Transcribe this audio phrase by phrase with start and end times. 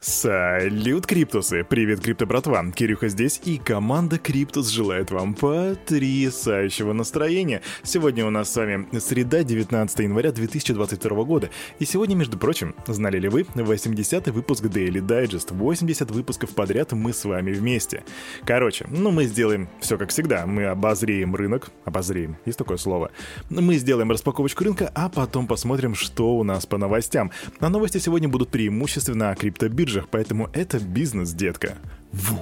[0.00, 1.66] Салют, Криптусы!
[1.68, 2.64] Привет, Крипто братва!
[2.70, 7.62] Кирюха здесь, и команда Криптус желает вам потрясающего настроения.
[7.82, 11.50] Сегодня у нас с вами среда, 19 января 2022 года.
[11.80, 15.52] И сегодня, между прочим, знали ли вы, 80-й выпуск Daily Digest.
[15.52, 18.04] 80 выпусков подряд мы с вами вместе.
[18.44, 20.46] Короче, ну мы сделаем все как всегда.
[20.46, 21.72] Мы обозреем рынок.
[21.84, 23.10] Обозреем, есть такое слово.
[23.50, 27.32] Мы сделаем распаковочку рынка, а потом посмотрим, что у нас по новостям.
[27.58, 31.76] А новости сегодня будут преимущественно о криптобирже биржах, поэтому это бизнес, детка.
[32.12, 32.38] Ву.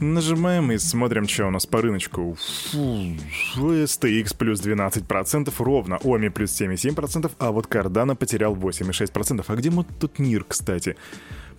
[0.00, 2.36] Нажимаем и смотрим, что у нас по рыночку.
[2.72, 9.44] Фу, STX плюс 12% ровно, OMI плюс 7,7%, а вот Cardano потерял 8,6%.
[9.46, 10.96] А где мы тут НИР, кстати?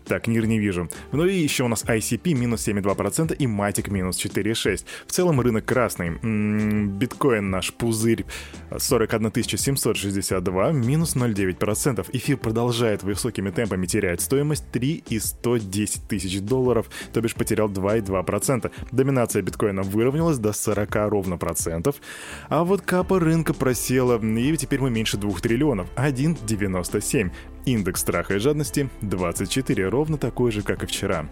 [0.05, 0.89] Так, НИР не вижу.
[1.11, 4.85] Ну и еще у нас ICP минус 7,2% и Matic минус 4,6%.
[5.07, 6.11] В целом рынок красный.
[6.87, 8.25] Биткоин наш пузырь
[8.77, 12.05] 41 762, минус 0,9%.
[12.13, 18.71] Эфир продолжает высокими темпами терять стоимость 3 и 110 тысяч долларов, то бишь потерял 2,2%.
[18.91, 21.95] Доминация биткоина выровнялась до 40 ровно процентов.
[22.49, 27.31] А вот капа рынка просела, и теперь мы меньше 2 триллионов, 1,97.
[27.65, 31.27] Индекс страха и жадности 24, ровно такой же, как и вчера.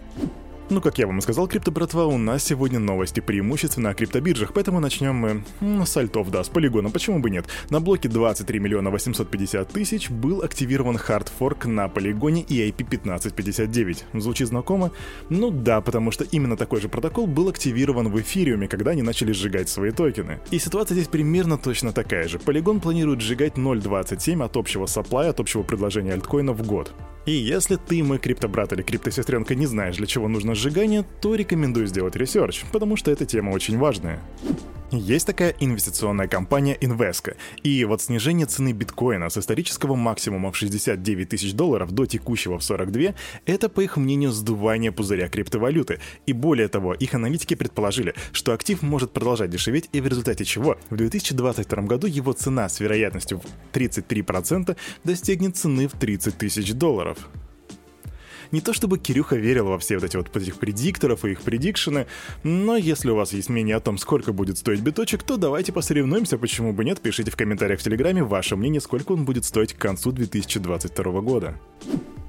[0.70, 4.54] Ну, как я вам и сказал, крипто братва, у нас сегодня новости преимущественно о криптобиржах,
[4.54, 7.44] поэтому начнем мы ну, с альтов, да, с полигона, почему бы нет.
[7.68, 14.06] На блоке 23 миллиона 850 тысяч был активирован хардфорк на полигоне EIP 1559.
[14.14, 14.90] Звучит знакомо?
[15.28, 19.32] Ну да, потому что именно такой же протокол был активирован в эфириуме, когда они начали
[19.32, 20.40] сжигать свои токены.
[20.50, 22.38] И ситуация здесь примерно точно такая же.
[22.38, 26.94] Полигон планирует сжигать 0.27 от общего supply я, от общего предложения альткоина в год.
[27.26, 31.86] И если ты, мой криптобрат или криптосестренка, не знаешь, для чего нужно сжигание, то рекомендую
[31.86, 34.20] сделать research, потому что эта тема очень важная.
[34.90, 41.28] Есть такая инвестиционная компания Invesco, и вот снижение цены биткоина с исторического максимума в 69
[41.30, 43.14] тысяч долларов до текущего в 42—
[43.46, 46.00] это, по их мнению, сдувание пузыря криптовалюты.
[46.26, 50.78] И более того, их аналитики предположили, что актив может продолжать дешеветь, и в результате чего
[50.90, 57.18] в 2022 году его цена с вероятностью в 33% достигнет цены в 30 тысяч долларов.
[58.54, 62.06] Не то чтобы Кирюха верил во все вот эти вот этих предикторов и их предикшены,
[62.44, 66.38] но если у вас есть мнение о том, сколько будет стоить биточек, то давайте посоревнуемся,
[66.38, 69.78] почему бы нет, пишите в комментариях в Телеграме ваше мнение, сколько он будет стоить к
[69.78, 71.56] концу 2022 года.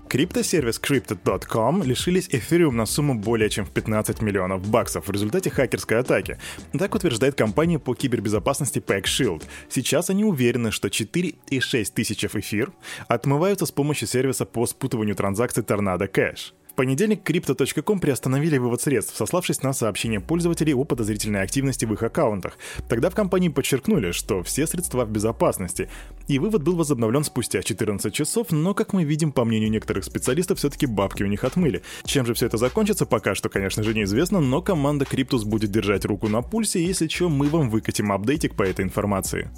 [0.07, 5.99] Криптосервис Crypto.com лишились эфириум на сумму более чем в 15 миллионов баксов в результате хакерской
[5.99, 6.37] атаки.
[6.77, 9.43] Так утверждает компания по кибербезопасности PackShield.
[9.69, 12.71] Сейчас они уверены, что 4,6 тысяч эфир
[13.07, 19.63] отмываются с помощью сервиса по спутыванию транзакций Tornado Cash понедельник Crypto.com приостановили вывод средств, сославшись
[19.63, 22.57] на сообщения пользователей о подозрительной активности в их аккаунтах.
[22.87, 25.89] Тогда в компании подчеркнули, что все средства в безопасности,
[26.27, 30.59] и вывод был возобновлен спустя 14 часов, но, как мы видим, по мнению некоторых специалистов,
[30.59, 31.81] все-таки бабки у них отмыли.
[32.03, 36.05] Чем же все это закончится, пока что, конечно же, неизвестно, но команда Cryptus будет держать
[36.05, 39.49] руку на пульсе, если что, мы вам выкатим апдейтик по этой информации.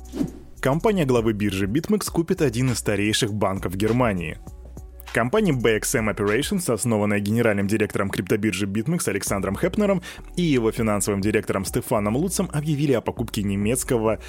[0.59, 4.39] Компания главы биржи BitMEX купит один из старейших банков Германии.
[5.17, 10.03] Компания BXM Operations, основанная генеральным директором криптобиржи BitMEX Александром Хепнером
[10.35, 14.19] и его финансовым директором Стефаном Луцем, объявили о покупке немецкого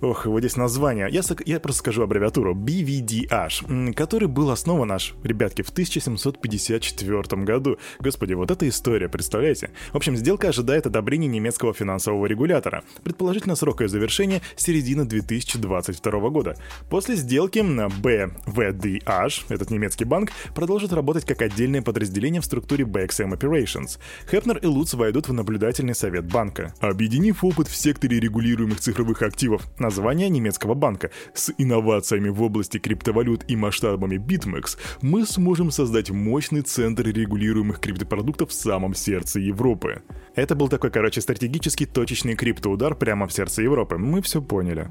[0.00, 1.08] Ох, вот здесь название.
[1.10, 2.54] Я, я просто скажу аббревиатуру.
[2.54, 7.76] BVDH, который был основан аж, ребятки, в 1754 году.
[7.98, 9.70] Господи, вот эта история, представляете?
[9.92, 12.82] В общем, сделка ожидает одобрения немецкого финансового регулятора.
[13.04, 16.56] Предположительно, срок ее завершения середина 2022 года.
[16.88, 23.38] После сделки на BVDH, этот немецкий банк, продолжит работать как отдельное подразделение в структуре BXM
[23.38, 23.98] Operations.
[24.30, 26.72] Хепнер и Луц войдут в наблюдательный совет банка.
[26.80, 31.10] Объединив опыт в секторе регулируемых цифровых активов на название немецкого банка.
[31.34, 38.50] С инновациями в области криптовалют и масштабами BitMEX мы сможем создать мощный центр регулируемых криптопродуктов
[38.50, 40.02] в самом сердце Европы.
[40.36, 43.98] Это был такой, короче, стратегический точечный криптоудар прямо в сердце Европы.
[43.98, 44.86] Мы все поняли.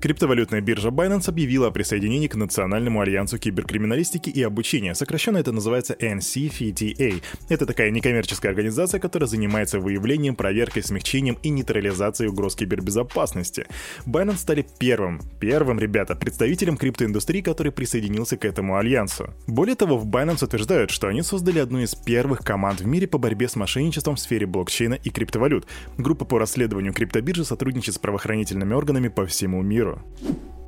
[0.00, 4.94] Криптовалютная биржа Binance объявила о присоединении к Национальному альянсу киберкриминалистики и обучения.
[4.94, 7.22] Сокращенно это называется NCFTA.
[7.50, 13.66] Это такая некоммерческая организация, которая занимается выявлением, проверкой, смягчением и нейтрализацией угроз кибербезопасности.
[14.06, 19.34] Binance стали первым, первым, ребята, представителем криптоиндустрии, который присоединился к этому альянсу.
[19.46, 23.18] Более того, в Binance утверждают, что они создали одну из первых команд в мире по
[23.18, 25.66] борьбе с мошенничеством в сфере блокчейна и криптовалют.
[25.98, 30.02] Группа по расследованию криптобиржи сотрудничает с правоохранительными органами по всему миру миру.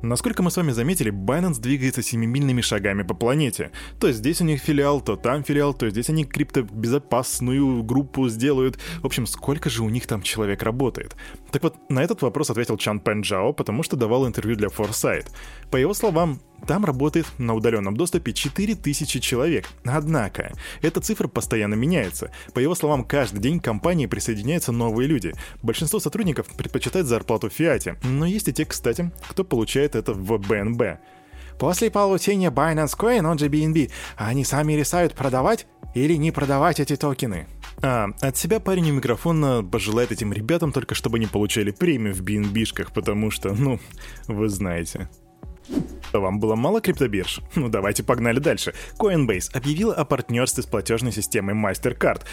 [0.01, 3.71] Насколько мы с вами заметили, Binance двигается семимильными шагами по планете.
[4.01, 8.77] То здесь у них филиал, то там филиал, то здесь они криптобезопасную группу сделают.
[9.01, 11.15] В общем, сколько же у них там человек работает?
[11.51, 15.27] Так вот, на этот вопрос ответил Чан Пенджао, потому что давал интервью для Foresight.
[15.71, 19.67] По его словам, Там работает на удаленном доступе 4000 человек.
[19.83, 22.31] Однако, эта цифра постоянно меняется.
[22.53, 25.33] По его словам, каждый день к компании присоединяются новые люди.
[25.61, 30.37] Большинство сотрудников предпочитает зарплату в фиате, но есть и те, кстати, кто получает это в
[30.37, 30.99] БНБ.
[31.59, 36.95] После получения Binance Coin, он же BNB, они сами решают продавать или не продавать эти
[36.95, 37.47] токены.
[37.81, 42.21] А, от себя парень у микрофона пожелает этим ребятам только чтобы они получали премию в
[42.21, 43.79] BNB-шках, потому что, ну,
[44.27, 45.09] вы знаете.
[46.13, 47.41] Вам было мало криптобирж?
[47.55, 48.73] Ну давайте погнали дальше.
[48.99, 52.23] Coinbase объявила о партнерстве с платежной системой MasterCard.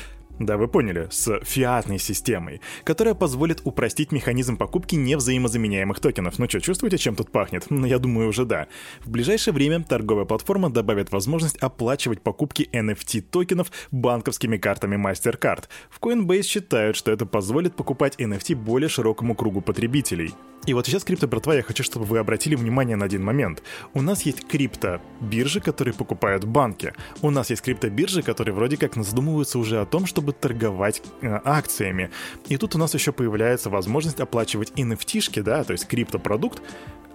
[0.40, 6.38] Да, вы поняли, с фиатной системой, которая позволит упростить механизм покупки невзаимозаменяемых токенов.
[6.38, 7.66] Ну что, чувствуете, чем тут пахнет?
[7.68, 8.66] Ну, я думаю, уже да.
[9.04, 15.64] В ближайшее время торговая платформа добавит возможность оплачивать покупки NFT токенов банковскими картами MasterCard.
[15.90, 20.32] В Coinbase считают, что это позволит покупать NFT более широкому кругу потребителей.
[20.66, 23.62] И вот сейчас, крипто братва, я хочу, чтобы вы обратили внимание на один момент.
[23.94, 26.92] У нас есть крипто биржи, которые покупают банки.
[27.22, 31.40] У нас есть крипто биржи, которые вроде как задумываются уже о том, чтобы торговать э,
[31.44, 32.10] акциями.
[32.48, 36.62] И тут у нас еще появляется возможность оплачивать NFT-шки, да, то есть криптопродукт,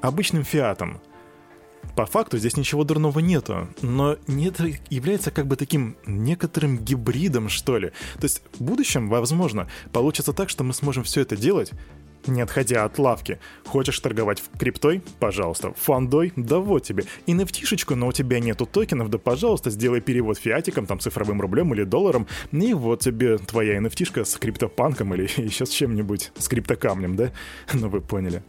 [0.01, 0.99] обычным фиатом.
[1.95, 4.59] По факту здесь ничего дурного нету, но нет,
[4.89, 7.89] является как бы таким некоторым гибридом, что ли.
[8.15, 11.71] То есть в будущем, возможно, получится так, что мы сможем все это делать
[12.27, 13.39] не отходя от лавки.
[13.65, 15.01] Хочешь торговать в криптой?
[15.19, 15.73] Пожалуйста.
[15.77, 16.33] Фандой?
[16.35, 17.05] Да вот тебе.
[17.25, 21.73] И nft но у тебя нету токенов, да пожалуйста, сделай перевод фиатиком, там цифровым рублем
[21.73, 27.15] или долларом, и вот тебе твоя nft с криптопанком или еще с чем-нибудь, с криптокамнем,
[27.15, 27.31] да?
[27.73, 28.43] Ну вы поняли.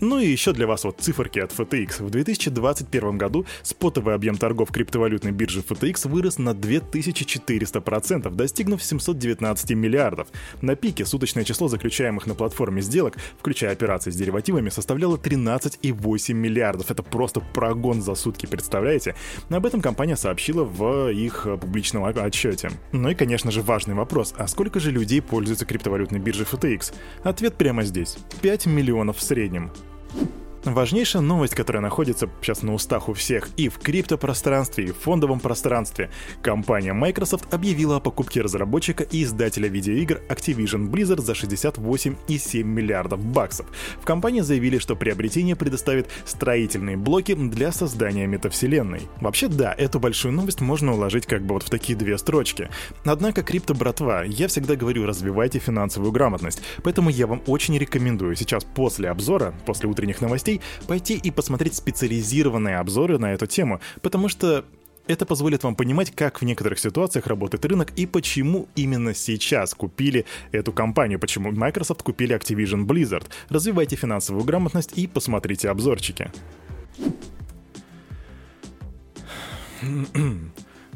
[0.00, 2.02] Ну и еще для вас вот циферки от FTX.
[2.02, 10.28] В 2021 году спотовый объем торгов криптовалютной биржи FTX вырос на 2400%, достигнув 719 миллиардов.
[10.60, 16.90] На пике суточное число заключаемых на платформе сделок, включая операции с деривативами, составляло 13,8 миллиардов.
[16.90, 19.14] Это просто прогон за сутки, представляете?
[19.48, 22.70] Об этом компания сообщила в их публичном отчете.
[22.92, 24.34] Ну и, конечно же, важный вопрос.
[24.36, 26.94] А сколько же людей пользуются криптовалютной биржей FTX?
[27.22, 28.18] Ответ прямо здесь.
[28.42, 29.70] 5 миллионов в среднем.
[30.16, 34.96] you Важнейшая новость, которая находится сейчас на устах у всех и в криптопространстве, и в
[34.96, 36.10] фондовом пространстве.
[36.40, 43.66] Компания Microsoft объявила о покупке разработчика и издателя видеоигр Activision Blizzard за 68,7 миллиардов баксов.
[44.00, 49.02] В компании заявили, что приобретение предоставит строительные блоки для создания метавселенной.
[49.20, 52.70] Вообще да, эту большую новость можно уложить как бы вот в такие две строчки.
[53.04, 59.10] Однако, крипто-братва, я всегда говорю, развивайте финансовую грамотность, поэтому я вам очень рекомендую сейчас после
[59.10, 64.64] обзора, после утренних новостей, новостей пойти и посмотреть специализированные обзоры на эту тему, потому что
[65.06, 70.24] это позволит вам понимать, как в некоторых ситуациях работает рынок и почему именно сейчас купили
[70.52, 73.26] эту компанию, почему Microsoft купили Activision Blizzard.
[73.50, 76.30] Развивайте финансовую грамотность и посмотрите обзорчики.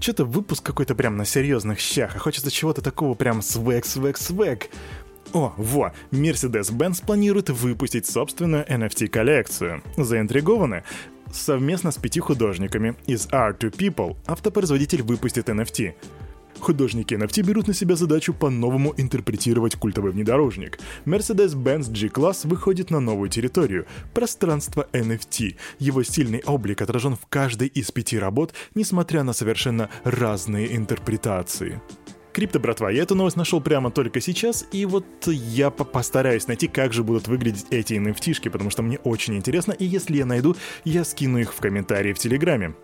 [0.01, 4.71] Что-то выпуск какой-то прям на серьезных щах, а хочется чего-то такого прям свек, свек, свек.
[5.35, 9.83] О, во, Mercedes-Benz планирует выпустить собственную NFT-коллекцию.
[9.97, 10.85] Заинтригованы?
[11.31, 15.95] Совместно с пяти художниками из Art to People автопроизводитель выпустит NFT.
[16.61, 20.79] Художники NFT берут на себя задачу по-новому интерпретировать культовый внедорожник.
[21.05, 25.57] Mercedes-Benz G-Class выходит на новую территорию– пространство NFT.
[25.79, 31.81] Его сильный облик отражен в каждой из пяти работ, несмотря на совершенно разные интерпретации.
[32.39, 36.93] Крипто, братва, я эту новость нашел прямо только сейчас, и вот я постараюсь найти, как
[36.93, 40.55] же будут выглядеть эти nft потому что мне очень интересно, и если я найду,
[40.85, 42.77] я скину их в комментарии в Телеграме.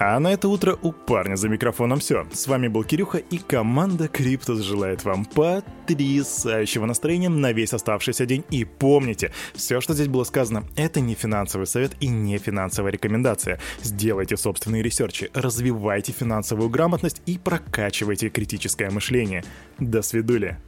[0.00, 2.24] А на это утро у парня за микрофоном все.
[2.32, 8.44] С вами был Кирюха и команда Криптус желает вам потрясающего настроения на весь оставшийся день.
[8.50, 13.58] И помните, все, что здесь было сказано, это не финансовый совет и не финансовая рекомендация.
[13.82, 19.42] Сделайте собственные research и, развивайте финансовую грамотность и прокачивайте критическое мышление.
[19.80, 20.58] До свидули.